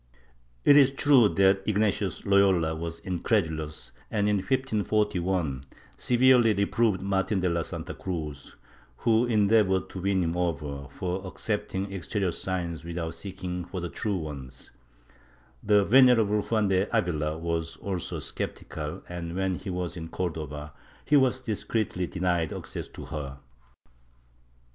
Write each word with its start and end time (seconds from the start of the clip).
It 0.65 0.75
is 0.75 0.89
true 0.89 1.29
that 1.29 1.61
Ignatius 1.67 2.25
Loyola 2.25 2.73
was 2.75 2.97
incredulous 3.01 3.91
and, 4.09 4.27
in 4.27 4.37
1541, 4.37 5.61
severely 5.95 6.55
reproved 6.55 7.01
Martin 7.03 7.39
de 7.39 7.47
la 7.47 7.61
Santa 7.61 7.93
Cruz, 7.93 8.55
who 9.05 9.27
endeavored 9.27 9.91
to 9.91 10.01
win 10.01 10.23
him 10.23 10.35
over, 10.35 10.87
for 10.89 11.23
accepting 11.27 11.93
exterior 11.93 12.31
signs 12.31 12.83
without 12.83 13.13
seeking 13.13 13.63
for 13.63 13.79
the 13.79 13.89
true 13.89 14.17
ones; 14.17 14.71
the 15.61 15.83
Venerable 15.83 16.41
Juan 16.41 16.69
de 16.69 16.89
Avila 16.97 17.37
was 17.37 17.77
also 17.77 18.17
sceptical 18.19 19.03
and, 19.07 19.35
when 19.35 19.53
he 19.53 19.69
was 19.69 19.95
in 19.95 20.07
Cordova, 20.07 20.73
he 21.05 21.15
was 21.15 21.41
discreetly 21.41 22.07
denied 22.07 22.51
access 22.51 22.87
to 22.87 23.05
her. 23.05 23.37